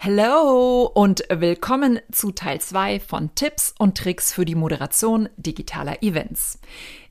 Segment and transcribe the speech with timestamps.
[0.00, 6.60] Hallo und willkommen zu Teil 2 von Tipps und Tricks für die Moderation digitaler Events.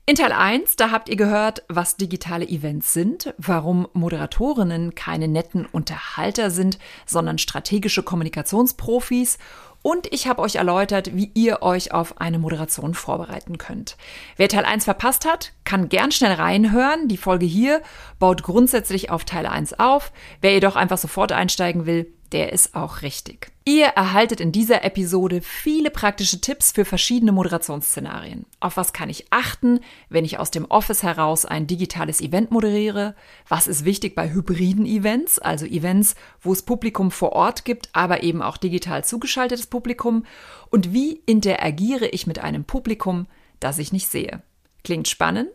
[0.06, 5.66] In Teil 1, da habt ihr gehört, was digitale Events sind, warum Moderatorinnen keine netten
[5.66, 9.36] Unterhalter sind, sondern strategische Kommunikationsprofis
[9.82, 13.96] und ich habe euch erläutert, wie ihr euch auf eine Moderation vorbereiten könnt.
[14.36, 17.06] Wer Teil 1 verpasst hat, kann gern schnell reinhören.
[17.06, 17.82] Die Folge hier
[18.18, 20.10] baut grundsätzlich auf Teil 1 auf.
[20.40, 23.50] Wer jedoch einfach sofort einsteigen will, der ist auch richtig.
[23.64, 28.46] Ihr erhaltet in dieser Episode viele praktische Tipps für verschiedene Moderationsszenarien.
[28.60, 33.14] Auf was kann ich achten, wenn ich aus dem Office heraus ein digitales Event moderiere?
[33.46, 38.22] Was ist wichtig bei hybriden Events, also Events, wo es Publikum vor Ort gibt, aber
[38.22, 40.24] eben auch digital zugeschaltetes Publikum?
[40.70, 43.26] Und wie interagiere ich mit einem Publikum,
[43.60, 44.42] das ich nicht sehe?
[44.84, 45.50] Klingt spannend?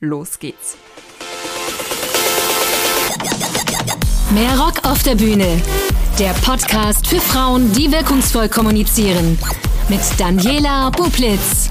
[0.00, 0.76] Los geht's!
[4.30, 5.60] Mehr Rock auf der Bühne
[6.18, 9.38] der Podcast für Frauen, die wirkungsvoll kommunizieren.
[9.88, 11.70] Mit Daniela Bublitz.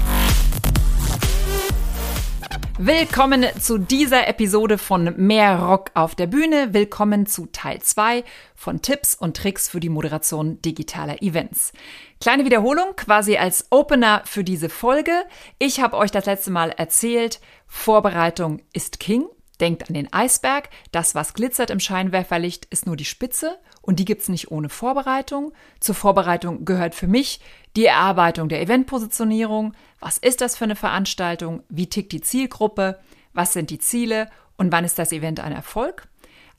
[2.78, 6.72] Willkommen zu dieser Episode von Mehr Rock auf der Bühne.
[6.72, 8.24] Willkommen zu Teil 2
[8.54, 11.74] von Tipps und Tricks für die Moderation digitaler Events.
[12.18, 15.12] Kleine Wiederholung quasi als Opener für diese Folge.
[15.58, 19.26] Ich habe euch das letzte Mal erzählt, Vorbereitung ist King.
[19.60, 20.70] Denkt an den Eisberg.
[20.92, 25.52] Das, was glitzert im Scheinwerferlicht, ist nur die Spitze und die gibt's nicht ohne Vorbereitung.
[25.80, 27.40] Zur Vorbereitung gehört für mich
[27.76, 29.74] die Erarbeitung der Eventpositionierung.
[30.00, 31.62] Was ist das für eine Veranstaltung?
[31.68, 33.00] Wie tickt die Zielgruppe?
[33.32, 34.30] Was sind die Ziele?
[34.56, 36.08] Und wann ist das Event ein Erfolg?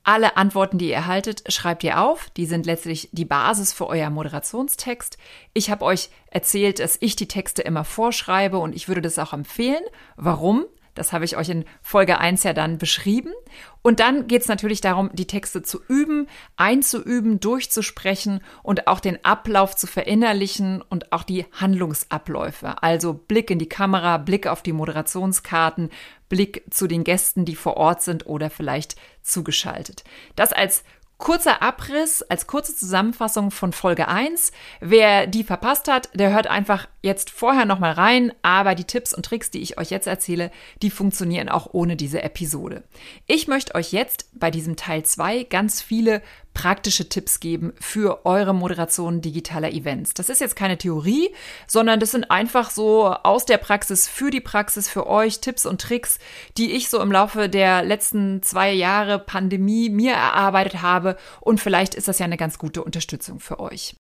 [0.03, 2.29] Alle Antworten, die ihr erhaltet, schreibt ihr auf.
[2.31, 5.17] Die sind letztlich die Basis für euer Moderationstext.
[5.53, 9.33] Ich habe euch erzählt, dass ich die Texte immer vorschreibe und ich würde das auch
[9.33, 9.83] empfehlen.
[10.15, 10.65] Warum?
[10.99, 13.31] Das habe ich euch in Folge 1 ja dann beschrieben.
[13.81, 19.23] Und dann geht es natürlich darum, die Texte zu üben, einzuüben, durchzusprechen und auch den
[19.23, 22.83] Ablauf zu verinnerlichen und auch die Handlungsabläufe.
[22.83, 25.89] Also Blick in die Kamera, Blick auf die Moderationskarten,
[26.27, 30.03] Blick zu den Gästen, die vor Ort sind oder vielleicht zugeschaltet.
[30.35, 30.83] Das als
[31.19, 34.53] Kurzer Abriss als kurze Zusammenfassung von Folge 1.
[34.79, 39.25] Wer die verpasst hat, der hört einfach jetzt vorher nochmal rein, aber die Tipps und
[39.25, 40.49] Tricks, die ich euch jetzt erzähle,
[40.81, 42.83] die funktionieren auch ohne diese Episode.
[43.27, 46.21] Ich möchte euch jetzt bei diesem Teil 2 ganz viele
[46.53, 50.13] praktische Tipps geben für eure Moderation digitaler Events.
[50.13, 51.29] Das ist jetzt keine Theorie,
[51.67, 55.81] sondern das sind einfach so aus der Praxis für die Praxis für euch Tipps und
[55.81, 56.19] Tricks,
[56.57, 61.95] die ich so im Laufe der letzten zwei Jahre Pandemie mir erarbeitet habe und vielleicht
[61.95, 63.95] ist das ja eine ganz gute Unterstützung für euch.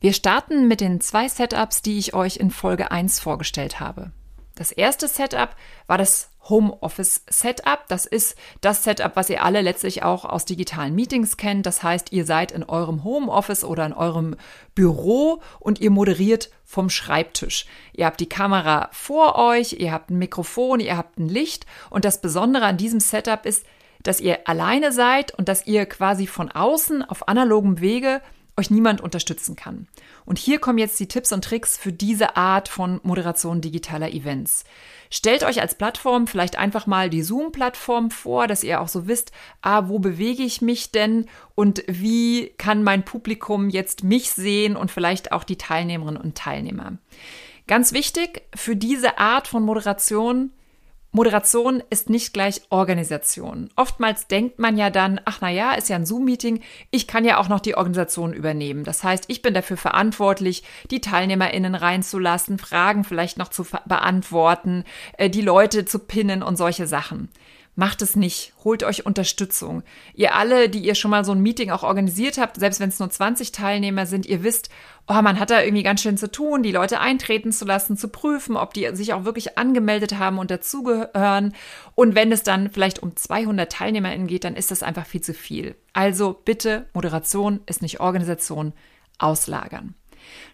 [0.00, 4.12] Wir starten mit den zwei Setups, die ich euch in Folge 1 vorgestellt habe.
[4.60, 5.56] Das erste Setup
[5.86, 7.88] war das Homeoffice Setup.
[7.88, 11.64] Das ist das Setup, was ihr alle letztlich auch aus digitalen Meetings kennt.
[11.64, 14.36] Das heißt, ihr seid in eurem Homeoffice oder in eurem
[14.74, 17.64] Büro und ihr moderiert vom Schreibtisch.
[17.94, 22.04] Ihr habt die Kamera vor euch, ihr habt ein Mikrofon, ihr habt ein Licht und
[22.04, 23.64] das Besondere an diesem Setup ist,
[24.02, 28.20] dass ihr alleine seid und dass ihr quasi von außen auf analogem Wege
[28.56, 29.86] euch niemand unterstützen kann.
[30.24, 34.64] Und hier kommen jetzt die Tipps und Tricks für diese Art von Moderation digitaler Events.
[35.10, 39.32] Stellt euch als Plattform vielleicht einfach mal die Zoom-Plattform vor, dass ihr auch so wisst,
[39.60, 44.90] ah, wo bewege ich mich denn und wie kann mein Publikum jetzt mich sehen und
[44.90, 46.98] vielleicht auch die Teilnehmerinnen und Teilnehmer.
[47.66, 50.52] Ganz wichtig für diese Art von Moderation
[51.12, 53.68] Moderation ist nicht gleich Organisation.
[53.74, 56.60] Oftmals denkt man ja dann, ach na ja, ist ja ein Zoom-Meeting,
[56.92, 58.84] ich kann ja auch noch die Organisation übernehmen.
[58.84, 60.62] Das heißt, ich bin dafür verantwortlich,
[60.92, 64.84] die TeilnehmerInnen reinzulassen, Fragen vielleicht noch zu beantworten,
[65.18, 67.28] äh, die Leute zu pinnen und solche Sachen.
[67.76, 68.52] Macht es nicht.
[68.64, 69.82] Holt euch Unterstützung.
[70.14, 72.98] Ihr alle, die ihr schon mal so ein Meeting auch organisiert habt, selbst wenn es
[72.98, 74.70] nur 20 Teilnehmer sind, ihr wisst,
[75.06, 78.08] oh, man hat da irgendwie ganz schön zu tun, die Leute eintreten zu lassen, zu
[78.08, 81.54] prüfen, ob die sich auch wirklich angemeldet haben und dazugehören.
[81.94, 85.32] Und wenn es dann vielleicht um 200 TeilnehmerInnen geht, dann ist das einfach viel zu
[85.32, 85.76] viel.
[85.92, 88.72] Also bitte, Moderation ist nicht Organisation,
[89.18, 89.94] auslagern.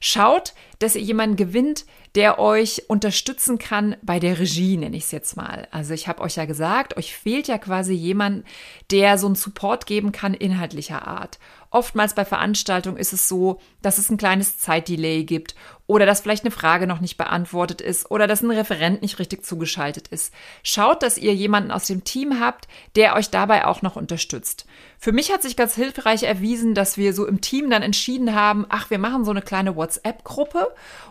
[0.00, 5.10] Schaut, dass ihr jemanden gewinnt, der euch unterstützen kann bei der Regie, nenne ich es
[5.10, 5.68] jetzt mal.
[5.70, 8.44] Also ich habe euch ja gesagt, euch fehlt ja quasi jemand,
[8.90, 11.38] der so einen Support geben kann inhaltlicher Art.
[11.70, 15.54] Oftmals bei Veranstaltungen ist es so, dass es ein kleines Zeitdelay gibt
[15.86, 19.44] oder dass vielleicht eine Frage noch nicht beantwortet ist oder dass ein Referent nicht richtig
[19.44, 20.32] zugeschaltet ist.
[20.62, 24.66] Schaut, dass ihr jemanden aus dem Team habt, der euch dabei auch noch unterstützt.
[24.98, 28.64] Für mich hat sich ganz hilfreich erwiesen, dass wir so im Team dann entschieden haben,
[28.68, 30.65] ach, wir machen so eine kleine WhatsApp-Gruppe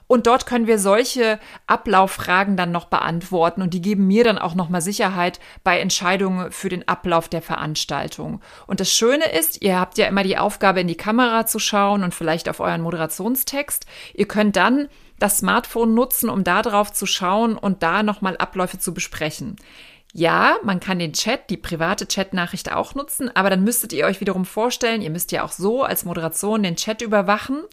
[0.08, 4.54] Und dort können wir solche Ablauffragen dann noch beantworten und die geben mir dann auch
[4.54, 8.40] nochmal Sicherheit bei Entscheidungen für den Ablauf der Veranstaltung.
[8.68, 12.04] Und das Schöne ist, ihr habt ja immer die Aufgabe, in die Kamera zu schauen
[12.04, 13.88] und vielleicht auf euren Moderationstext.
[14.14, 18.78] Ihr könnt dann das Smartphone nutzen, um da drauf zu schauen und da nochmal Abläufe
[18.78, 19.56] zu besprechen.
[20.18, 24.22] Ja, man kann den Chat, die private Chatnachricht auch nutzen, aber dann müsstet ihr euch
[24.22, 27.64] wiederum vorstellen, ihr müsst ja auch so als Moderation den Chat überwachen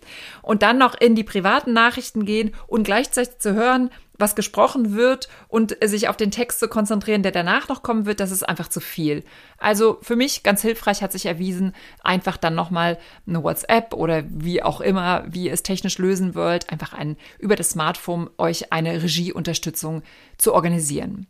[0.43, 5.29] und dann noch in die privaten Nachrichten gehen und gleichzeitig zu hören, was gesprochen wird
[5.47, 8.67] und sich auf den Text zu konzentrieren, der danach noch kommen wird, das ist einfach
[8.67, 9.23] zu viel.
[9.59, 14.65] Also für mich ganz hilfreich hat sich erwiesen, einfach dann nochmal eine WhatsApp oder wie
[14.65, 19.01] auch immer, wie ihr es technisch lösen wollt, einfach ein, über das Smartphone euch eine
[19.01, 20.03] Regieunterstützung
[20.39, 21.29] zu organisieren.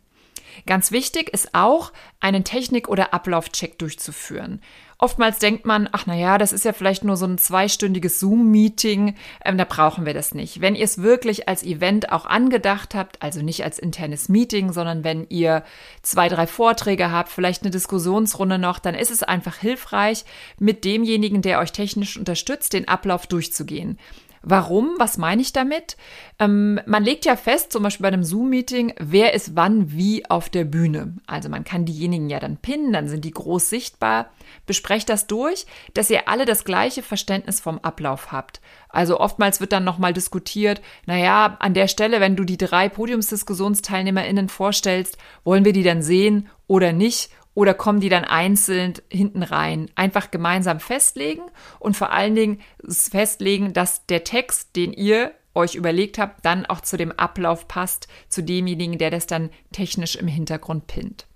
[0.65, 4.61] Ganz wichtig ist auch, einen Technik- oder Ablaufcheck durchzuführen.
[5.03, 9.57] Oftmals denkt man, ach naja, das ist ja vielleicht nur so ein zweistündiges Zoom-Meeting, ähm,
[9.57, 10.61] da brauchen wir das nicht.
[10.61, 15.03] Wenn ihr es wirklich als Event auch angedacht habt, also nicht als internes Meeting, sondern
[15.03, 15.63] wenn ihr
[16.03, 20.23] zwei, drei Vorträge habt, vielleicht eine Diskussionsrunde noch, dann ist es einfach hilfreich,
[20.57, 23.99] mit demjenigen, der euch technisch unterstützt, den Ablauf durchzugehen.
[24.45, 24.95] Warum?
[24.97, 25.95] Was meine ich damit?
[26.37, 30.49] Ähm, man legt ja fest, zum Beispiel bei einem Zoom-Meeting, wer ist wann wie auf
[30.49, 31.15] der Bühne.
[31.25, 34.31] Also man kann diejenigen ja dann pinnen, dann sind die groß sichtbar.
[34.65, 38.59] Besprecht das durch, dass ihr alle das gleiche Verständnis vom Ablauf habt.
[38.89, 44.49] Also oftmals wird dann nochmal diskutiert, naja, an der Stelle, wenn du die drei PodiumsdiskussionsteilnehmerInnen
[44.49, 47.31] vorstellst, wollen wir die dann sehen oder nicht?
[47.53, 49.89] Oder kommen die dann einzeln hinten rein?
[49.95, 51.43] Einfach gemeinsam festlegen
[51.79, 56.81] und vor allen Dingen festlegen, dass der Text, den ihr euch überlegt habt, dann auch
[56.81, 61.27] zu dem Ablauf passt, zu demjenigen, der das dann technisch im Hintergrund pinnt.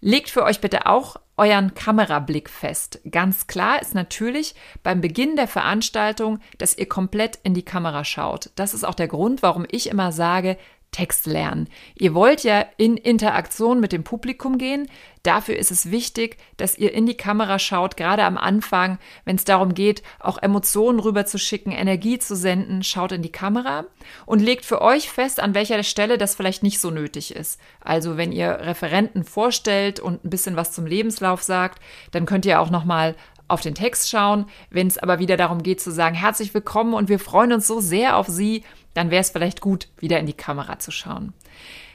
[0.00, 3.00] Legt für euch bitte auch euren Kamerablick fest.
[3.10, 8.50] Ganz klar ist natürlich beim Beginn der Veranstaltung, dass ihr komplett in die Kamera schaut.
[8.56, 10.58] Das ist auch der Grund, warum ich immer sage,
[10.92, 11.68] Text lernen.
[11.94, 14.88] Ihr wollt ja in Interaktion mit dem Publikum gehen.
[15.22, 19.44] Dafür ist es wichtig, dass ihr in die Kamera schaut, gerade am Anfang, wenn es
[19.44, 23.84] darum geht, auch Emotionen rüberzuschicken, Energie zu senden, schaut in die Kamera
[24.26, 27.60] und legt für euch fest, an welcher Stelle das vielleicht nicht so nötig ist.
[27.80, 32.60] Also wenn ihr Referenten vorstellt und ein bisschen was zum Lebenslauf sagt, dann könnt ihr
[32.60, 33.14] auch noch mal
[33.50, 34.46] auf den Text schauen.
[34.70, 37.80] Wenn es aber wieder darum geht zu sagen, herzlich willkommen und wir freuen uns so
[37.80, 38.64] sehr auf Sie,
[38.94, 41.32] dann wäre es vielleicht gut, wieder in die Kamera zu schauen.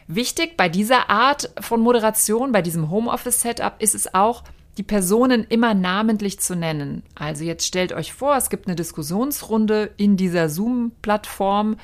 [0.08, 4.44] Wichtig bei dieser Art von Moderation, bei diesem Homeoffice-Setup ist es auch,
[4.78, 7.04] die Personen immer namentlich zu nennen.
[7.16, 11.78] Also jetzt stellt euch vor, es gibt eine Diskussionsrunde in dieser Zoom-Plattform,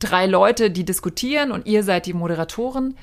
[0.00, 2.96] drei Leute, die diskutieren und ihr seid die Moderatoren.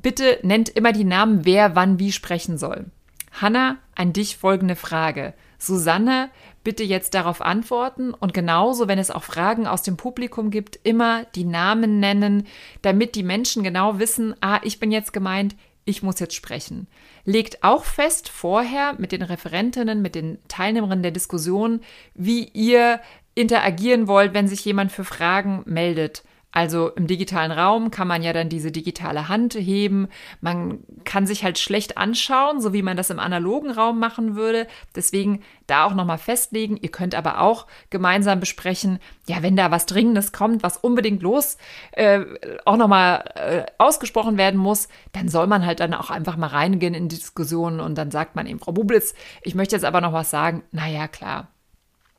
[0.00, 2.86] Bitte nennt immer die Namen, wer wann wie sprechen soll.
[3.32, 5.34] Hanna, an dich folgende Frage.
[5.58, 6.30] Susanne,
[6.64, 11.24] bitte jetzt darauf antworten und genauso, wenn es auch Fragen aus dem Publikum gibt, immer
[11.34, 12.46] die Namen nennen,
[12.82, 16.86] damit die Menschen genau wissen, ah, ich bin jetzt gemeint, ich muss jetzt sprechen.
[17.24, 21.80] Legt auch fest vorher mit den Referentinnen, mit den Teilnehmerinnen der Diskussion,
[22.14, 23.00] wie ihr
[23.34, 26.24] interagieren wollt, wenn sich jemand für Fragen meldet.
[26.50, 30.08] Also im digitalen Raum kann man ja dann diese digitale Hand heben.
[30.40, 34.66] Man kann sich halt schlecht anschauen, so wie man das im analogen Raum machen würde.
[34.96, 36.78] Deswegen da auch nochmal festlegen.
[36.78, 41.58] Ihr könnt aber auch gemeinsam besprechen, ja, wenn da was Dringendes kommt, was unbedingt los
[41.92, 42.24] äh,
[42.64, 46.94] auch nochmal äh, ausgesprochen werden muss, dann soll man halt dann auch einfach mal reingehen
[46.94, 50.14] in die Diskussionen und dann sagt man eben, Frau Bublitz, ich möchte jetzt aber noch
[50.14, 50.62] was sagen.
[50.72, 51.48] Naja, klar.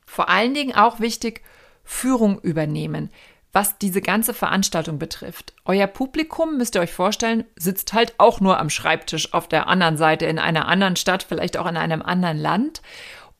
[0.06, 1.42] Vor allen Dingen auch wichtig,
[1.82, 3.10] Führung übernehmen
[3.52, 5.54] was diese ganze Veranstaltung betrifft.
[5.64, 9.96] Euer Publikum, müsst ihr euch vorstellen, sitzt halt auch nur am Schreibtisch auf der anderen
[9.96, 12.82] Seite in einer anderen Stadt, vielleicht auch in einem anderen Land.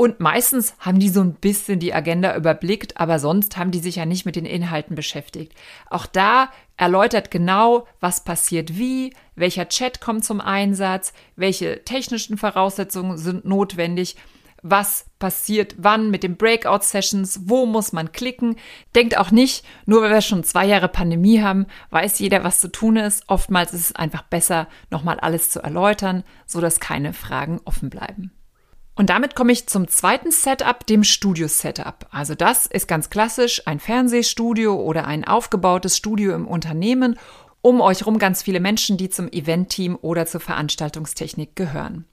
[0.00, 3.97] Und meistens haben die so ein bisschen die Agenda überblickt, aber sonst haben die sich
[3.97, 5.52] ja nicht mit den Inhalten beschäftigt.
[5.90, 6.49] Auch da
[6.79, 14.17] erläutert genau, was passiert wie, welcher Chat kommt zum Einsatz, welche technischen Voraussetzungen sind notwendig
[14.62, 18.57] was passiert wann mit den Breakout-Sessions, wo muss man klicken.
[18.95, 22.71] Denkt auch nicht, nur weil wir schon zwei Jahre Pandemie haben, weiß jeder, was zu
[22.71, 23.25] tun ist.
[23.29, 28.33] Oftmals ist es einfach besser, nochmal alles zu erläutern, sodass keine Fragen offen bleiben.
[28.97, 32.07] Und damit komme ich zum zweiten Setup, dem Studio-Setup.
[32.11, 37.19] Also das ist ganz klassisch ein Fernsehstudio oder ein aufgebautes Studio im Unternehmen,
[37.62, 42.05] um euch rum ganz viele Menschen, die zum Event-Team oder zur Veranstaltungstechnik gehören.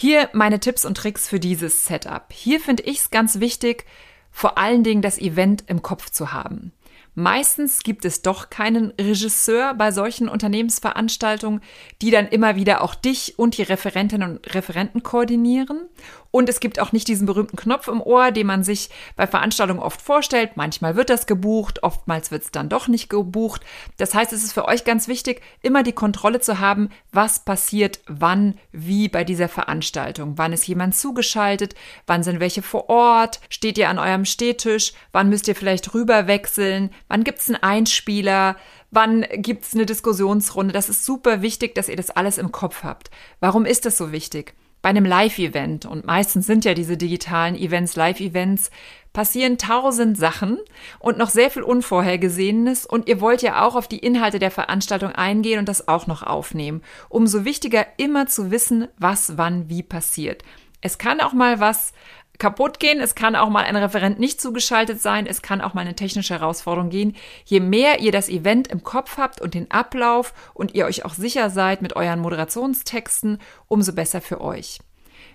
[0.00, 2.26] Hier meine Tipps und Tricks für dieses Setup.
[2.30, 3.84] Hier finde ich es ganz wichtig,
[4.30, 6.70] vor allen Dingen das Event im Kopf zu haben.
[7.18, 11.60] Meistens gibt es doch keinen Regisseur bei solchen Unternehmensveranstaltungen,
[12.00, 15.88] die dann immer wieder auch dich und die Referentinnen und Referenten koordinieren.
[16.30, 19.80] Und es gibt auch nicht diesen berühmten Knopf im Ohr, den man sich bei Veranstaltungen
[19.80, 20.52] oft vorstellt.
[20.56, 23.62] Manchmal wird das gebucht, oftmals wird es dann doch nicht gebucht.
[23.96, 28.00] Das heißt, es ist für euch ganz wichtig, immer die Kontrolle zu haben, was passiert
[28.06, 30.34] wann, wie bei dieser Veranstaltung.
[30.36, 31.74] Wann ist jemand zugeschaltet?
[32.06, 33.40] Wann sind welche vor Ort?
[33.48, 34.92] Steht ihr an eurem Stehtisch?
[35.12, 36.90] Wann müsst ihr vielleicht rüber wechseln?
[37.08, 38.56] Wann gibt es einen Einspieler?
[38.90, 40.72] Wann gibt es eine Diskussionsrunde?
[40.72, 43.10] Das ist super wichtig, dass ihr das alles im Kopf habt.
[43.40, 44.54] Warum ist das so wichtig?
[44.80, 48.70] Bei einem Live-Event, und meistens sind ja diese digitalen Events Live-Events,
[49.12, 50.58] passieren tausend Sachen
[51.00, 55.10] und noch sehr viel Unvorhergesehenes und ihr wollt ja auch auf die Inhalte der Veranstaltung
[55.10, 56.82] eingehen und das auch noch aufnehmen.
[57.08, 60.44] Umso wichtiger immer zu wissen, was wann wie passiert.
[60.80, 61.92] Es kann auch mal was
[62.38, 63.00] kaputt gehen.
[63.00, 65.26] Es kann auch mal ein Referent nicht zugeschaltet sein.
[65.26, 67.16] Es kann auch mal eine technische Herausforderung gehen.
[67.44, 71.14] Je mehr ihr das Event im Kopf habt und den Ablauf und ihr euch auch
[71.14, 74.78] sicher seid mit euren Moderationstexten, umso besser für euch.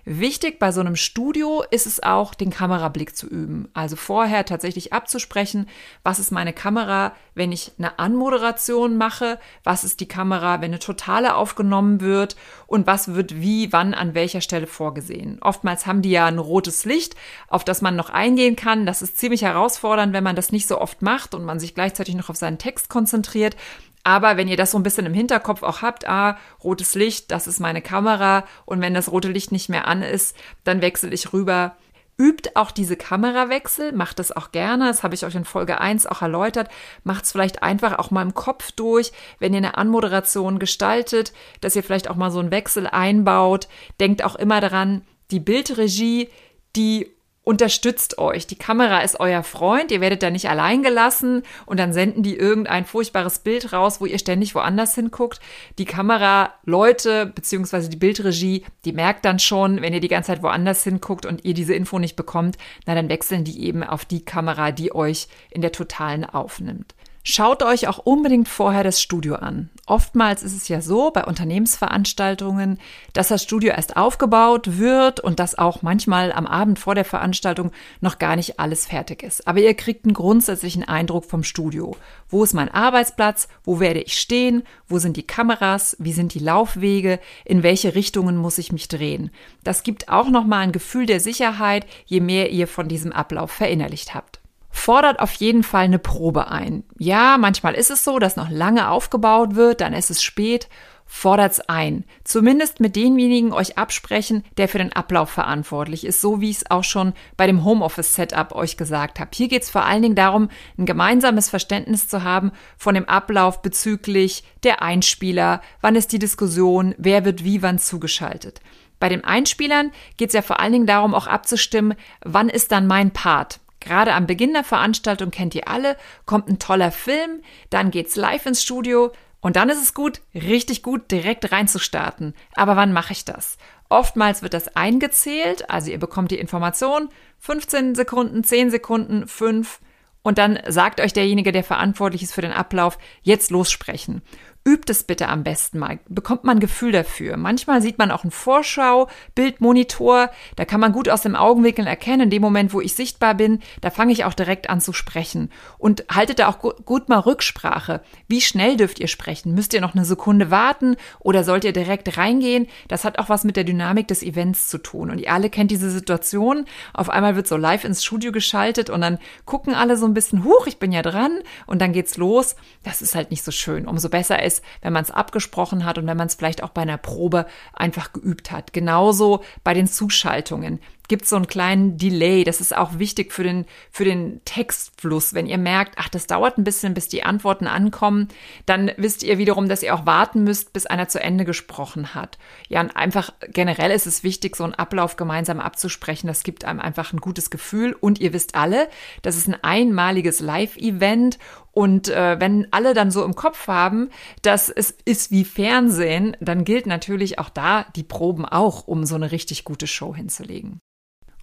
[0.06, 3.68] Wichtig bei so einem Studio ist es auch, den Kamerablick zu üben.
[3.72, 5.66] Also vorher tatsächlich abzusprechen,
[6.02, 10.78] was ist meine Kamera, wenn ich eine Anmoderation mache, was ist die Kamera, wenn eine
[10.78, 15.38] Totale aufgenommen wird und was wird wie, wann, an welcher Stelle vorgesehen.
[15.40, 17.16] Oftmals haben die ja ein rotes Licht,
[17.48, 18.84] auf das man noch eingehen kann.
[18.84, 22.14] Das ist ziemlich herausfordernd, wenn man das nicht so oft macht und man sich gleichzeitig
[22.14, 23.56] noch auf seinen Text konzentriert.
[24.04, 27.46] Aber wenn ihr das so ein bisschen im Hinterkopf auch habt, ah, rotes Licht, das
[27.46, 31.32] ist meine Kamera und wenn das rote Licht nicht mehr an ist, dann wechsle ich
[31.32, 31.76] rüber.
[32.16, 36.06] Übt auch diese Kamerawechsel, macht das auch gerne, das habe ich euch in Folge 1
[36.06, 36.68] auch erläutert.
[37.02, 41.74] Macht es vielleicht einfach auch mal im Kopf durch, wenn ihr eine Anmoderation gestaltet, dass
[41.74, 43.68] ihr vielleicht auch mal so einen Wechsel einbaut.
[43.98, 46.28] Denkt auch immer daran, die Bildregie,
[46.76, 47.13] die
[47.44, 48.46] unterstützt euch.
[48.46, 52.36] Die Kamera ist euer Freund, ihr werdet da nicht allein gelassen und dann senden die
[52.36, 55.40] irgendein furchtbares Bild raus, wo ihr ständig woanders hinguckt.
[55.78, 60.42] Die Kamera, Leute, beziehungsweise die Bildregie, die merkt dann schon, wenn ihr die ganze Zeit
[60.42, 64.24] woanders hinguckt und ihr diese Info nicht bekommt, na dann wechseln die eben auf die
[64.24, 66.93] Kamera, die euch in der totalen aufnimmt.
[67.26, 69.70] Schaut euch auch unbedingt vorher das Studio an.
[69.86, 72.78] Oftmals ist es ja so bei Unternehmensveranstaltungen,
[73.14, 77.72] dass das Studio erst aufgebaut wird und dass auch manchmal am Abend vor der Veranstaltung
[78.02, 79.48] noch gar nicht alles fertig ist.
[79.48, 81.96] Aber ihr kriegt einen grundsätzlichen Eindruck vom Studio.
[82.28, 83.48] Wo ist mein Arbeitsplatz?
[83.62, 84.62] Wo werde ich stehen?
[84.86, 85.96] Wo sind die Kameras?
[85.98, 87.20] Wie sind die Laufwege?
[87.46, 89.30] In welche Richtungen muss ich mich drehen?
[89.62, 94.14] Das gibt auch nochmal ein Gefühl der Sicherheit, je mehr ihr von diesem Ablauf verinnerlicht
[94.14, 94.43] habt
[94.84, 96.84] fordert auf jeden Fall eine Probe ein.
[96.98, 100.68] Ja, manchmal ist es so, dass noch lange aufgebaut wird, dann ist es spät.
[101.06, 102.04] Fordert's ein.
[102.22, 106.70] Zumindest mit denjenigen euch absprechen, der für den Ablauf verantwortlich ist, so wie ich es
[106.70, 109.30] auch schon bei dem Homeoffice-Setup euch gesagt habe.
[109.32, 114.44] Hier geht's vor allen Dingen darum, ein gemeinsames Verständnis zu haben von dem Ablauf bezüglich
[114.64, 118.60] der Einspieler, wann ist die Diskussion, wer wird wie wann zugeschaltet.
[119.00, 123.12] Bei den Einspielern geht's ja vor allen Dingen darum, auch abzustimmen, wann ist dann mein
[123.12, 123.60] Part.
[123.84, 128.46] Gerade am Beginn der Veranstaltung kennt ihr alle, kommt ein toller Film, dann geht's live
[128.46, 132.34] ins Studio und dann ist es gut, richtig gut direkt reinzustarten.
[132.54, 133.58] Aber wann mache ich das?
[133.90, 137.10] Oftmals wird das eingezählt, also ihr bekommt die Information,
[137.40, 139.80] 15 Sekunden, 10 Sekunden, 5
[140.22, 144.22] und dann sagt euch derjenige, der verantwortlich ist für den Ablauf, jetzt lossprechen.
[144.66, 145.98] Übt es bitte am besten mal.
[146.08, 147.36] Bekommt man ein Gefühl dafür.
[147.36, 150.30] Manchmal sieht man auch einen Vorschau, Bildmonitor.
[150.56, 153.60] Da kann man gut aus dem Augenwinkel erkennen, in dem Moment, wo ich sichtbar bin,
[153.82, 155.50] da fange ich auch direkt an zu sprechen.
[155.76, 158.00] Und haltet da auch gut mal Rücksprache.
[158.26, 159.54] Wie schnell dürft ihr sprechen?
[159.54, 162.66] Müsst ihr noch eine Sekunde warten oder sollt ihr direkt reingehen?
[162.88, 165.10] Das hat auch was mit der Dynamik des Events zu tun.
[165.10, 166.64] Und ihr alle kennt diese Situation.
[166.94, 170.42] Auf einmal wird so live ins Studio geschaltet und dann gucken alle so ein bisschen,
[170.44, 171.40] huch, ich bin ja dran.
[171.66, 172.56] Und dann geht's los.
[172.82, 173.86] Das ist halt nicht so schön.
[173.86, 176.70] Umso besser ist, ist, wenn man es abgesprochen hat und wenn man es vielleicht auch
[176.70, 178.72] bei einer Probe einfach geübt hat.
[178.72, 182.44] Genauso bei den Zuschaltungen gibt es so einen kleinen Delay.
[182.44, 185.34] Das ist auch wichtig für den, für den Textfluss.
[185.34, 188.28] Wenn ihr merkt, ach, das dauert ein bisschen, bis die Antworten ankommen,
[188.66, 192.38] dann wisst ihr wiederum, dass ihr auch warten müsst, bis einer zu Ende gesprochen hat.
[192.68, 196.26] Ja, und einfach generell ist es wichtig, so einen Ablauf gemeinsam abzusprechen.
[196.26, 197.94] Das gibt einem einfach ein gutes Gefühl.
[197.98, 198.88] Und ihr wisst alle,
[199.22, 201.38] das ist ein einmaliges Live-Event
[201.74, 204.10] und äh, wenn alle dann so im Kopf haben,
[204.42, 209.16] dass es ist wie Fernsehen, dann gilt natürlich auch da die Proben auch, um so
[209.16, 210.80] eine richtig gute Show hinzulegen.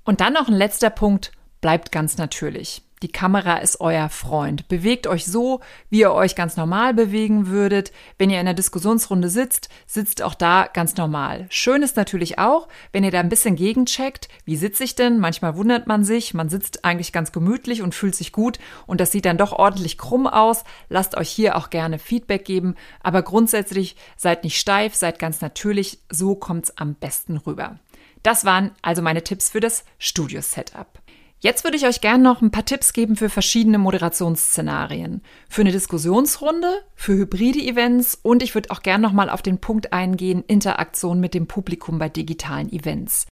[0.04, 1.32] Und dann noch ein letzter Punkt,
[1.62, 2.84] bleibt ganz natürlich.
[3.04, 4.68] Die Kamera ist euer Freund.
[4.68, 7.92] Bewegt euch so, wie ihr euch ganz normal bewegen würdet.
[8.20, 11.48] Wenn ihr in einer Diskussionsrunde sitzt, sitzt auch da ganz normal.
[11.50, 14.28] Schön ist natürlich auch, wenn ihr da ein bisschen gegencheckt.
[14.46, 15.18] Wie sitze ich denn?
[15.18, 16.36] Manchmal wundert man sich.
[16.36, 19.98] Man sitzt eigentlich ganz gemütlich und fühlt sich gut und das sieht dann doch ordentlich
[19.98, 20.64] krumm aus.
[20.88, 22.76] Lasst euch hier auch gerne Feedback geben.
[23.02, 25.98] Aber grundsätzlich seid nicht steif, seid ganz natürlich.
[26.12, 27.80] So kommt's am besten rüber.
[28.24, 31.02] Das waren also meine Tipps für das Studio-Setup.
[31.40, 35.24] Jetzt würde ich euch gerne noch ein paar Tipps geben für verschiedene Moderationsszenarien.
[35.50, 39.58] Für eine Diskussionsrunde, für hybride Events und ich würde auch gerne noch mal auf den
[39.58, 43.26] Punkt eingehen, Interaktion mit dem Publikum bei digitalen Events.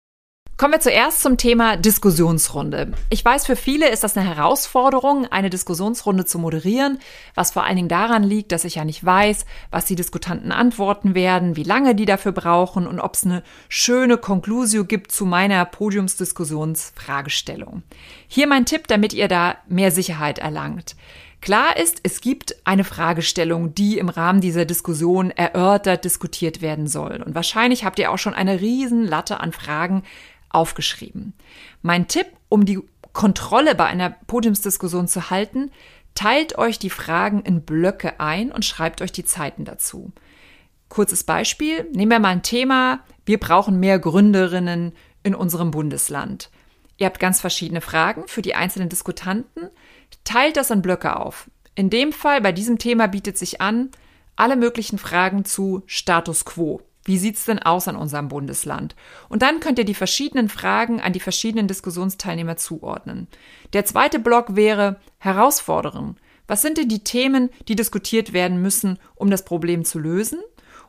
[0.59, 2.91] Kommen wir zuerst zum Thema Diskussionsrunde.
[3.09, 6.99] Ich weiß, für viele ist das eine Herausforderung, eine Diskussionsrunde zu moderieren,
[7.33, 11.15] was vor allen Dingen daran liegt, dass ich ja nicht weiß, was die Diskutanten antworten
[11.15, 15.63] werden, wie lange die dafür brauchen und ob es eine schöne Conclusio gibt zu meiner
[15.63, 17.83] Podiumsdiskussionsfragestellung.
[18.27, 20.97] Hier mein Tipp, damit ihr da mehr Sicherheit erlangt.
[21.39, 27.23] Klar ist, es gibt eine Fragestellung, die im Rahmen dieser Diskussion erörtert, diskutiert werden soll.
[27.25, 30.03] Und wahrscheinlich habt ihr auch schon eine riesen Latte an Fragen
[30.49, 31.33] aufgeschrieben.
[31.81, 32.79] Mein Tipp, um die
[33.13, 35.71] Kontrolle bei einer Podiumsdiskussion zu halten,
[36.15, 40.11] teilt euch die Fragen in Blöcke ein und schreibt euch die Zeiten dazu.
[40.89, 46.49] Kurzes Beispiel, nehmen wir mal ein Thema, wir brauchen mehr Gründerinnen in unserem Bundesland.
[46.97, 49.69] Ihr habt ganz verschiedene Fragen für die einzelnen Diskutanten,
[50.23, 51.49] teilt das in Blöcke auf.
[51.75, 53.89] In dem Fall, bei diesem Thema bietet sich an,
[54.35, 56.81] alle möglichen Fragen zu Status quo.
[57.09, 58.95] Wie sieht's denn aus an unserem Bundesland?
[59.29, 63.27] Und dann könnt ihr die verschiedenen Fragen an die verschiedenen Diskussionsteilnehmer zuordnen.
[63.73, 66.17] Der zweite Block wäre Herausforderungen.
[66.45, 70.37] Was sind denn die Themen, die diskutiert werden müssen, um das Problem zu lösen?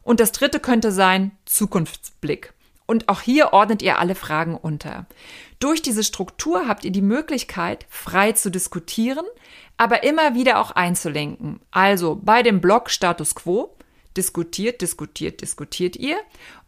[0.03, 2.53] Und das dritte könnte sein Zukunftsblick.
[2.85, 5.07] Und auch hier ordnet ihr alle Fragen unter.
[5.59, 9.25] Durch diese Struktur habt ihr die Möglichkeit, frei zu diskutieren,
[9.79, 11.61] aber immer wieder auch einzulenken.
[11.71, 13.75] Also bei dem Block Status Quo
[14.21, 16.19] diskutiert, diskutiert, diskutiert ihr.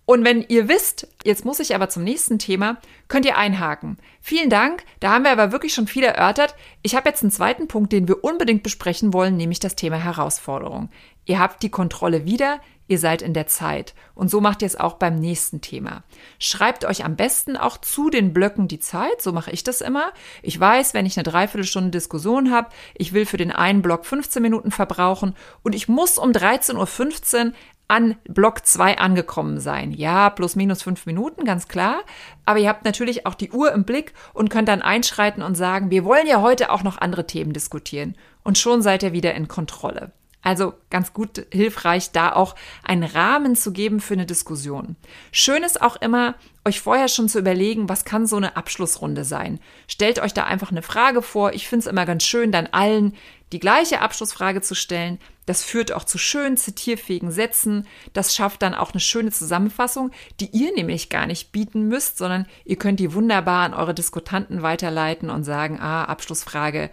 [0.04, 2.78] Und wenn ihr wisst, jetzt muss ich aber zum nächsten Thema,
[3.08, 3.98] könnt ihr einhaken.
[4.22, 6.56] Vielen Dank, da haben wir aber wirklich schon viel erörtert.
[6.82, 10.88] Ich habe jetzt einen zweiten Punkt, den wir unbedingt besprechen wollen, nämlich das Thema Herausforderung.
[11.24, 13.94] Ihr habt die Kontrolle wieder, ihr seid in der Zeit.
[14.14, 16.02] Und so macht ihr es auch beim nächsten Thema.
[16.38, 20.12] Schreibt euch am besten auch zu den Blöcken die Zeit, so mache ich das immer.
[20.42, 24.42] Ich weiß, wenn ich eine Dreiviertelstunde Diskussion habe, ich will für den einen Block 15
[24.42, 27.52] Minuten verbrauchen und ich muss um 13.15 Uhr
[27.88, 29.92] an Block 2 angekommen sein.
[29.92, 32.00] Ja, plus minus fünf Minuten, ganz klar.
[32.46, 35.90] Aber ihr habt natürlich auch die Uhr im Blick und könnt dann einschreiten und sagen,
[35.90, 38.16] wir wollen ja heute auch noch andere Themen diskutieren.
[38.44, 40.10] Und schon seid ihr wieder in Kontrolle.
[40.42, 44.96] Also ganz gut hilfreich, da auch einen Rahmen zu geben für eine Diskussion.
[45.30, 49.60] Schön ist auch immer, euch vorher schon zu überlegen, was kann so eine Abschlussrunde sein.
[49.86, 51.52] Stellt euch da einfach eine Frage vor.
[51.52, 53.14] Ich finde es immer ganz schön, dann allen
[53.52, 55.18] die gleiche Abschlussfrage zu stellen.
[55.46, 57.86] Das führt auch zu schönen zitierfähigen Sätzen.
[58.12, 62.46] Das schafft dann auch eine schöne Zusammenfassung, die ihr nämlich gar nicht bieten müsst, sondern
[62.64, 66.90] ihr könnt die wunderbar an eure Diskutanten weiterleiten und sagen, ah, Abschlussfrage,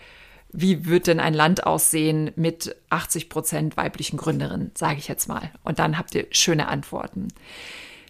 [0.51, 5.51] wie wird denn ein Land aussehen mit 80 Prozent weiblichen Gründerinnen, sage ich jetzt mal.
[5.63, 7.27] Und dann habt ihr schöne Antworten.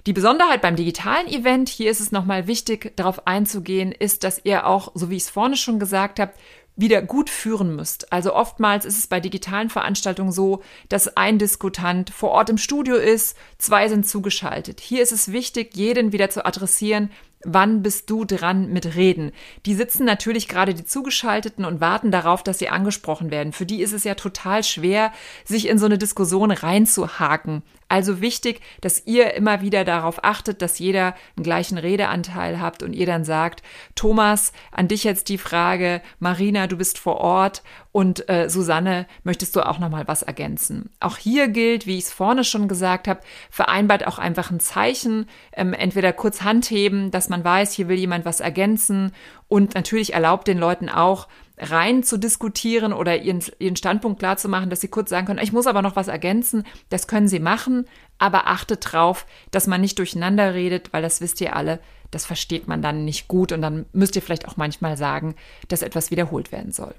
[0.06, 4.66] Die Besonderheit beim digitalen Event, hier ist es nochmal wichtig, darauf einzugehen, ist, dass ihr
[4.66, 6.34] auch, so wie ich es vorne schon gesagt habe,
[6.78, 8.14] wieder gut führen müsst.
[8.14, 12.96] Also oftmals ist es bei digitalen Veranstaltungen so, dass ein Diskutant vor Ort im Studio
[12.96, 14.80] ist, zwei sind zugeschaltet.
[14.80, 17.12] Hier ist es wichtig, jeden wieder zu adressieren,
[17.46, 19.32] Wann bist du dran mit Reden?
[19.66, 23.54] Die sitzen natürlich gerade die Zugeschalteten und warten darauf, dass sie angesprochen werden.
[23.54, 25.14] Für die ist es ja total schwer,
[25.46, 27.64] sich in so eine Diskussion reinzuhaken.
[27.88, 32.92] Also wichtig, dass ihr immer wieder darauf achtet, dass jeder einen gleichen Redeanteil habt und
[32.92, 33.64] ihr dann sagt,
[33.96, 39.56] Thomas, an dich jetzt die Frage, Marina, du bist vor Ort und äh, Susanne, möchtest
[39.56, 40.92] du auch noch mal was ergänzen?
[41.00, 45.28] Auch hier gilt, wie ich es vorne schon gesagt habe, vereinbart auch einfach ein Zeichen,
[45.54, 49.12] ähm, entweder kurz Handheben, dass man weiß, hier will jemand was ergänzen
[49.48, 51.28] und natürlich erlaubt den Leuten auch,
[51.60, 55.44] rein zu diskutieren oder ihren, ihren Standpunkt klar zu machen, dass sie kurz sagen können,
[55.44, 56.64] ich muss aber noch was ergänzen.
[56.90, 57.86] Das können sie machen,
[58.18, 61.80] aber achtet drauf, dass man nicht durcheinander redet, weil das wisst ihr alle,
[62.12, 65.36] das versteht man dann nicht gut und dann müsst ihr vielleicht auch manchmal sagen,
[65.68, 66.96] dass etwas wiederholt werden soll.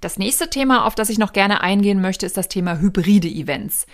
[0.00, 3.86] Das nächste Thema, auf das ich noch gerne eingehen möchte, ist das Thema hybride Events.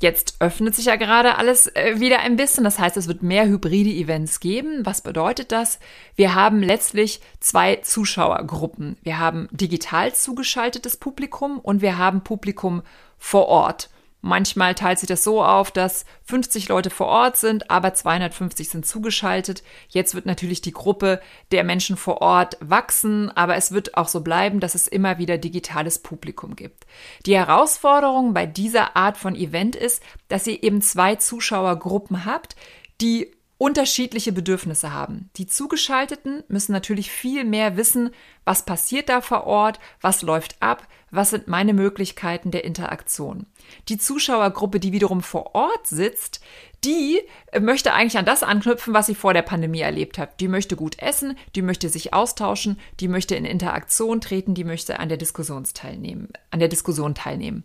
[0.00, 2.64] Jetzt öffnet sich ja gerade alles äh, wieder ein bisschen.
[2.64, 4.86] Das heißt, es wird mehr hybride Events geben.
[4.86, 5.78] Was bedeutet das?
[6.16, 8.96] Wir haben letztlich zwei Zuschauergruppen.
[9.02, 12.82] Wir haben digital zugeschaltetes Publikum und wir haben Publikum
[13.18, 13.90] vor Ort.
[14.22, 18.86] Manchmal teilt sich das so auf, dass 50 Leute vor Ort sind, aber 250 sind
[18.86, 19.62] zugeschaltet.
[19.88, 21.20] Jetzt wird natürlich die Gruppe
[21.52, 25.38] der Menschen vor Ort wachsen, aber es wird auch so bleiben, dass es immer wieder
[25.38, 26.86] digitales Publikum gibt.
[27.24, 32.56] Die Herausforderung bei dieser Art von Event ist, dass ihr eben zwei Zuschauergruppen habt,
[33.00, 35.28] die unterschiedliche Bedürfnisse haben.
[35.36, 38.10] Die Zugeschalteten müssen natürlich viel mehr wissen,
[38.50, 39.78] Was passiert da vor Ort?
[40.00, 40.88] Was läuft ab?
[41.12, 43.46] Was sind meine Möglichkeiten der Interaktion?
[43.88, 46.40] Die Zuschauergruppe, die wiederum vor Ort sitzt,
[46.84, 47.20] die
[47.60, 50.40] möchte eigentlich an das anknüpfen, was sie vor der Pandemie erlebt hat.
[50.40, 54.98] Die möchte gut essen, die möchte sich austauschen, die möchte in Interaktion treten, die möchte
[54.98, 57.62] an der Diskussion teilnehmen, an der Diskussion teilnehmen.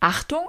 [0.00, 0.46] Achtung,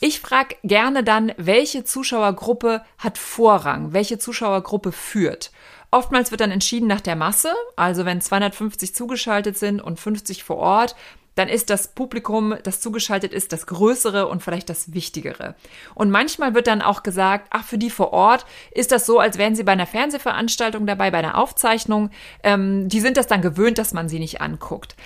[0.00, 5.50] ich frage gerne dann, welche Zuschauergruppe hat Vorrang, welche Zuschauergruppe führt.
[5.90, 10.58] Oftmals wird dann entschieden nach der Masse, also wenn 250 zugeschaltet sind und 50 vor
[10.58, 10.94] Ort,
[11.34, 15.54] dann ist das Publikum, das zugeschaltet ist, das Größere und vielleicht das Wichtigere.
[15.94, 19.38] Und manchmal wird dann auch gesagt, ach, für die vor Ort ist das so, als
[19.38, 22.10] wären sie bei einer Fernsehveranstaltung dabei, bei einer Aufzeichnung.
[22.42, 24.96] Ähm, die sind das dann gewöhnt, dass man sie nicht anguckt.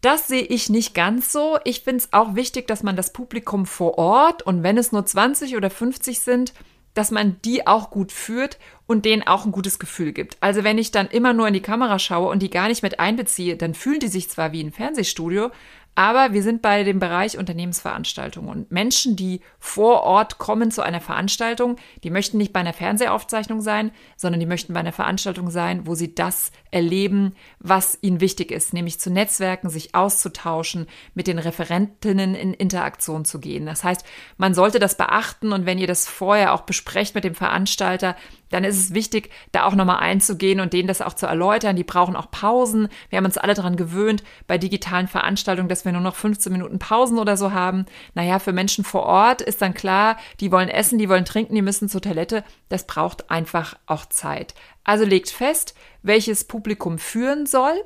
[0.00, 1.58] Das sehe ich nicht ganz so.
[1.64, 5.04] Ich finde es auch wichtig, dass man das Publikum vor Ort und wenn es nur
[5.04, 6.54] 20 oder 50 sind,
[6.98, 8.58] dass man die auch gut führt
[8.88, 10.36] und denen auch ein gutes Gefühl gibt.
[10.40, 12.98] Also wenn ich dann immer nur in die Kamera schaue und die gar nicht mit
[12.98, 15.52] einbeziehe, dann fühlen die sich zwar wie ein Fernsehstudio,
[15.94, 21.00] aber wir sind bei dem Bereich Unternehmensveranstaltungen und Menschen, die vor Ort kommen zu einer
[21.00, 25.86] Veranstaltung, die möchten nicht bei einer Fernsehaufzeichnung sein, sondern die möchten bei einer Veranstaltung sein,
[25.86, 31.38] wo sie das erleben, was ihnen wichtig ist, nämlich zu Netzwerken, sich auszutauschen, mit den
[31.38, 33.66] Referentinnen in Interaktion zu gehen.
[33.66, 34.04] Das heißt,
[34.36, 38.16] man sollte das beachten und wenn ihr das vorher auch besprecht mit dem Veranstalter,
[38.50, 41.76] dann ist es wichtig, da auch nochmal einzugehen und denen das auch zu erläutern.
[41.76, 42.88] Die brauchen auch Pausen.
[43.10, 46.78] Wir haben uns alle daran gewöhnt, bei digitalen Veranstaltungen, dass wir nur noch 15 Minuten
[46.78, 47.86] Pausen oder so haben.
[48.14, 51.62] Naja, für Menschen vor Ort ist dann klar, die wollen essen, die wollen trinken, die
[51.62, 52.44] müssen zur Toilette.
[52.68, 54.54] Das braucht einfach auch Zeit.
[54.84, 55.74] Also legt fest,
[56.08, 57.84] welches Publikum führen soll.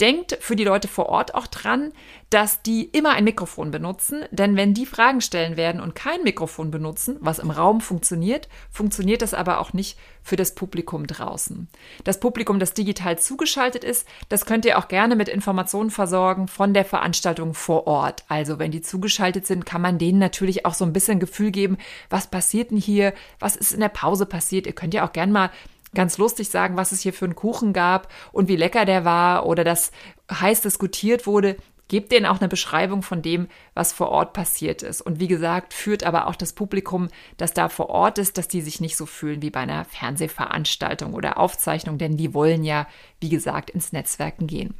[0.00, 1.92] Denkt für die Leute vor Ort auch dran,
[2.30, 6.70] dass die immer ein Mikrofon benutzen, denn wenn die Fragen stellen werden und kein Mikrofon
[6.70, 11.68] benutzen, was im Raum funktioniert, funktioniert das aber auch nicht für das Publikum draußen.
[12.04, 16.74] Das Publikum, das digital zugeschaltet ist, das könnt ihr auch gerne mit Informationen versorgen von
[16.74, 18.24] der Veranstaltung vor Ort.
[18.28, 21.78] Also wenn die zugeschaltet sind, kann man denen natürlich auch so ein bisschen Gefühl geben,
[22.08, 24.66] was passiert denn hier, was ist in der Pause passiert.
[24.66, 25.50] Ihr könnt ja auch gerne mal
[25.94, 29.46] ganz lustig sagen, was es hier für einen Kuchen gab und wie lecker der war
[29.46, 29.90] oder das
[30.30, 31.56] heiß diskutiert wurde.
[31.88, 35.00] Gebt denen auch eine Beschreibung von dem, was vor Ort passiert ist.
[35.00, 38.60] Und wie gesagt, führt aber auch das Publikum, das da vor Ort ist, dass die
[38.60, 42.86] sich nicht so fühlen wie bei einer Fernsehveranstaltung oder Aufzeichnung, denn die wollen ja,
[43.20, 44.74] wie gesagt, ins Netzwerken gehen.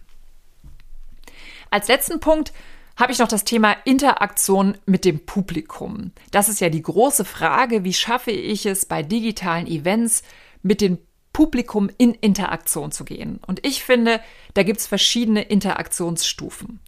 [1.71, 2.53] Als letzten Punkt
[2.99, 6.11] habe ich noch das Thema Interaktion mit dem Publikum.
[6.31, 10.25] Das ist ja die große Frage, wie schaffe ich es bei digitalen Events
[10.63, 10.99] mit dem
[11.33, 13.39] Publikum in Interaktion zu gehen.
[13.47, 14.21] Und ich finde,
[14.55, 16.81] da gibt es verschiedene Interaktionsstufen.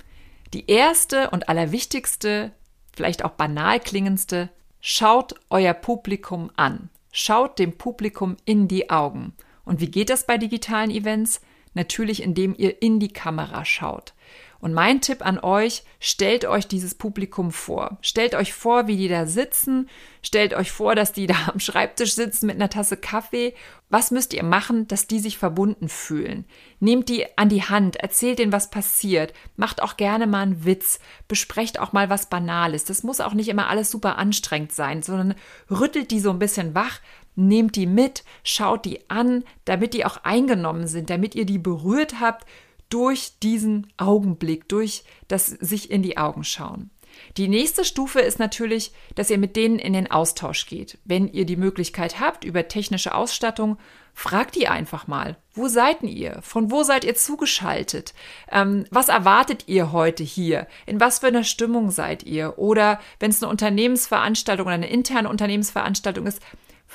[0.52, 2.52] Die erste und allerwichtigste,
[2.92, 4.48] vielleicht auch banal klingendste,
[4.80, 6.90] schaut euer Publikum an.
[7.12, 9.34] Schaut dem Publikum in die Augen.
[9.64, 11.40] Und wie geht das bei digitalen Events?
[11.74, 14.14] Natürlich, indem ihr in die Kamera schaut.
[14.60, 17.98] Und mein Tipp an euch, stellt euch dieses Publikum vor.
[18.02, 19.88] Stellt euch vor, wie die da sitzen.
[20.22, 23.54] Stellt euch vor, dass die da am Schreibtisch sitzen mit einer Tasse Kaffee.
[23.88, 26.44] Was müsst ihr machen, dass die sich verbunden fühlen?
[26.78, 29.32] Nehmt die an die Hand, erzählt denen, was passiert.
[29.56, 31.00] Macht auch gerne mal einen Witz.
[31.26, 32.84] Besprecht auch mal was Banales.
[32.84, 35.34] Das muss auch nicht immer alles super anstrengend sein, sondern
[35.70, 37.00] rüttelt die so ein bisschen wach.
[37.34, 42.20] Nehmt die mit, schaut die an, damit die auch eingenommen sind, damit ihr die berührt
[42.20, 42.44] habt
[42.90, 46.90] durch diesen Augenblick, durch das sich in die Augen schauen.
[47.36, 50.98] Die nächste Stufe ist natürlich, dass ihr mit denen in den Austausch geht.
[51.04, 53.78] Wenn ihr die Möglichkeit habt über technische Ausstattung,
[54.14, 55.36] fragt die einfach mal.
[55.54, 56.40] Wo seid ihr?
[56.42, 58.14] Von wo seid ihr zugeschaltet?
[58.50, 60.66] Ähm, was erwartet ihr heute hier?
[60.86, 62.58] In was für einer Stimmung seid ihr?
[62.58, 66.40] Oder wenn es eine Unternehmensveranstaltung oder eine interne Unternehmensveranstaltung ist,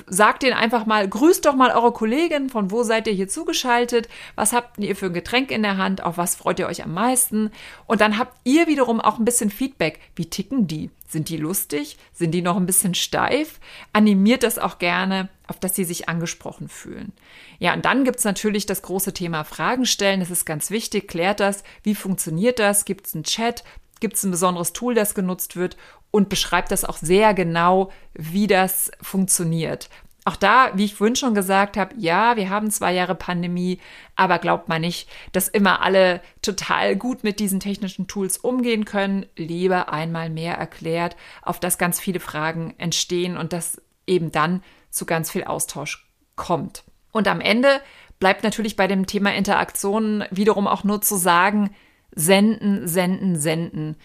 [0.08, 4.10] sagt denen einfach mal, grüßt doch mal eure Kollegin, von wo seid ihr hier zugeschaltet,
[4.36, 6.94] was habt ihr für ein Getränk in der Hand, auf was freut ihr euch am
[6.94, 7.52] meisten
[7.88, 10.90] und dann habt ihr wiederum auch ein bisschen Feedback, wie ticken die?
[11.08, 11.98] Sind die lustig?
[12.14, 13.60] Sind die noch ein bisschen steif?
[13.94, 17.14] Animiert das auch gerne, auf dass sie sich angesprochen fühlen.
[17.60, 20.20] Ja, und dann gibt's natürlich das große Thema Fragen stellen.
[20.20, 21.08] Das ist ganz wichtig.
[21.08, 21.64] Klärt das.
[21.84, 22.86] Wie funktioniert das?
[22.86, 23.64] Gibt's einen Chat?
[24.00, 25.78] Gibt es ein besonderes Tool, das genutzt wird
[26.12, 29.90] und beschreibt das auch sehr genau, wie das funktioniert.
[30.28, 33.80] Auch da, wie ich vorhin schon gesagt habe, ja, wir haben zwei Jahre Pandemie,
[34.16, 39.28] aber glaubt man nicht, dass immer alle total gut mit diesen technischen Tools umgehen können.
[39.36, 45.06] Lieber einmal mehr erklärt, auf das ganz viele Fragen entstehen und dass eben dann zu
[45.06, 46.84] ganz viel Austausch kommt.
[47.12, 47.80] Und am Ende
[48.20, 51.76] bleibt natürlich bei dem Thema Interaktion wiederum auch nur zu sagen,
[52.16, 53.96] senden, senden, senden.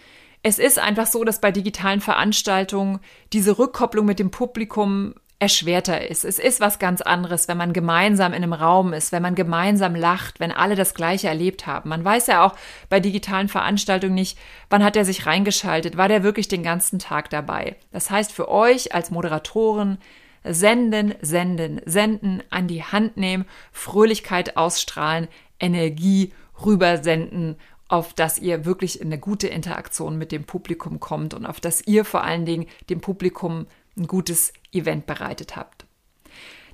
[0.43, 2.99] Es ist einfach so, dass bei digitalen Veranstaltungen
[3.31, 6.23] diese Rückkopplung mit dem Publikum erschwerter ist.
[6.23, 9.95] Es ist was ganz anderes, wenn man gemeinsam in einem Raum ist, wenn man gemeinsam
[9.95, 11.89] lacht, wenn alle das Gleiche erlebt haben.
[11.89, 12.55] Man weiß ja auch
[12.89, 14.37] bei digitalen Veranstaltungen nicht,
[14.69, 17.75] wann hat er sich reingeschaltet, war der wirklich den ganzen Tag dabei.
[17.91, 19.97] Das heißt für euch als Moderatoren,
[20.43, 25.27] senden, senden, senden, an die Hand nehmen, Fröhlichkeit ausstrahlen,
[25.59, 27.57] Energie rübersenden,
[27.91, 31.85] auf dass ihr wirklich in eine gute Interaktion mit dem Publikum kommt und auf dass
[31.85, 35.85] ihr vor allen Dingen dem Publikum ein gutes Event bereitet habt.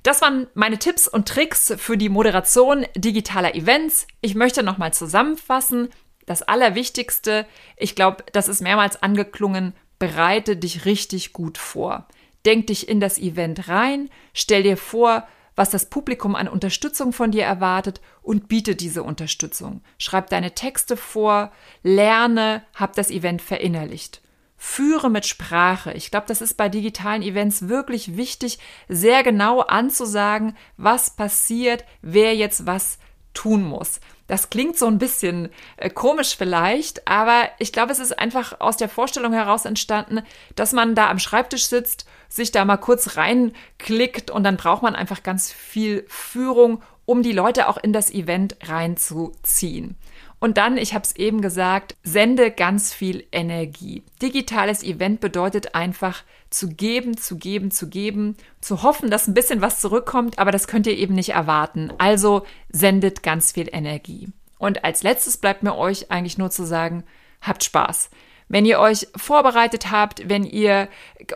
[0.02, 4.06] Das waren meine Tipps und Tricks für die Moderation digitaler Events.
[4.20, 5.88] Ich möchte nochmal zusammenfassen.
[6.24, 12.06] Das Allerwichtigste, ich glaube, das ist mehrmals angeklungen, bereite dich richtig gut vor.
[12.46, 15.26] Denk dich in das Event rein, stell dir vor,
[15.58, 19.82] was das Publikum an Unterstützung von dir erwartet und biete diese Unterstützung.
[19.98, 21.50] Schreib deine Texte vor,
[21.82, 24.22] lerne, hab das Event verinnerlicht.
[24.56, 25.92] Führe mit Sprache.
[25.92, 32.36] Ich glaube, das ist bei digitalen Events wirklich wichtig, sehr genau anzusagen, was passiert, wer
[32.36, 32.98] jetzt was
[33.38, 34.00] tun muss.
[34.26, 38.76] Das klingt so ein bisschen äh, komisch vielleicht, aber ich glaube, es ist einfach aus
[38.76, 40.22] der Vorstellung heraus entstanden,
[40.56, 44.96] dass man da am Schreibtisch sitzt, sich da mal kurz reinklickt und dann braucht man
[44.96, 49.96] einfach ganz viel Führung, um die Leute auch in das Event reinzuziehen.
[50.40, 54.04] Und dann, ich habe es eben gesagt, sende ganz viel Energie.
[54.22, 59.60] Digitales Event bedeutet einfach zu geben, zu geben, zu geben, zu hoffen, dass ein bisschen
[59.60, 61.92] was zurückkommt, aber das könnt ihr eben nicht erwarten.
[61.98, 64.28] Also sendet ganz viel Energie.
[64.58, 67.04] Und als letztes bleibt mir euch eigentlich nur zu sagen,
[67.40, 68.10] habt Spaß.
[68.48, 70.88] Wenn ihr euch vorbereitet habt, wenn ihr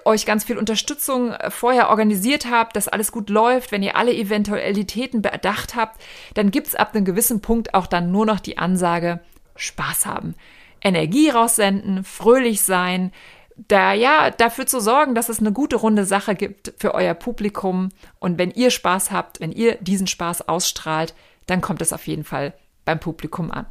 [0.04, 4.14] euch ganz viel Unterstützung äh, vorher organisiert habt, dass alles gut läuft, wenn ihr alle
[4.14, 6.00] Eventualitäten bedacht habt,
[6.34, 9.20] dann gibt's ab einem gewissen Punkt auch dann nur noch die Ansage,
[9.56, 10.34] Spaß haben.
[10.80, 13.12] Energie raussenden, fröhlich sein,
[13.68, 17.90] da ja dafür zu sorgen, dass es eine gute runde Sache gibt für euer Publikum
[18.18, 21.14] und wenn ihr Spaß habt, wenn ihr diesen Spaß ausstrahlt,
[21.46, 23.66] dann kommt es auf jeden Fall beim Publikum an.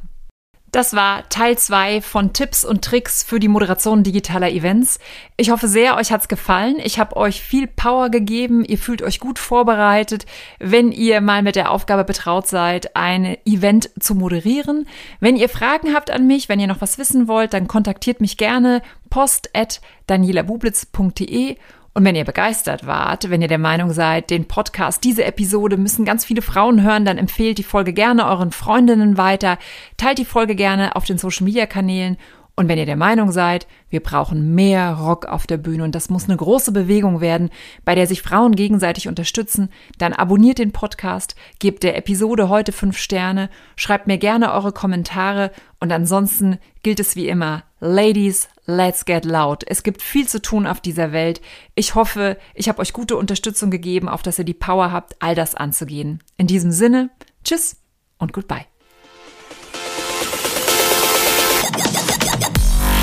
[0.72, 5.00] Das war Teil zwei von Tipps und Tricks für die Moderation digitaler Events.
[5.36, 6.76] Ich hoffe sehr, euch hat's gefallen.
[6.82, 8.64] Ich habe euch viel Power gegeben.
[8.64, 10.24] Ihr fühlt euch gut vorbereitet,
[10.60, 14.88] wenn ihr mal mit der Aufgabe betraut seid, ein Event zu moderieren.
[15.20, 18.38] Wenn ihr Fragen habt an mich, wenn ihr noch was wissen wollt, dann kontaktiert mich
[18.38, 18.80] gerne
[19.10, 21.58] post at danielabublitz.de
[21.94, 26.06] und wenn ihr begeistert wart, wenn ihr der Meinung seid, den Podcast, diese Episode müssen
[26.06, 29.58] ganz viele Frauen hören, dann empfehlt die Folge gerne euren Freundinnen weiter,
[29.98, 32.16] teilt die Folge gerne auf den Social Media Kanälen
[32.54, 36.10] und wenn ihr der Meinung seid, wir brauchen mehr Rock auf der Bühne und das
[36.10, 37.50] muss eine große Bewegung werden,
[37.84, 42.98] bei der sich Frauen gegenseitig unterstützen, dann abonniert den Podcast, gebt der Episode heute fünf
[42.98, 49.24] Sterne, schreibt mir gerne eure Kommentare und ansonsten gilt es wie immer, Ladies, let's get
[49.24, 49.64] loud.
[49.66, 51.40] Es gibt viel zu tun auf dieser Welt.
[51.74, 55.34] Ich hoffe, ich habe euch gute Unterstützung gegeben, auf dass ihr die Power habt, all
[55.34, 56.22] das anzugehen.
[56.36, 57.10] In diesem Sinne,
[57.42, 57.76] tschüss
[58.18, 58.71] und goodbye.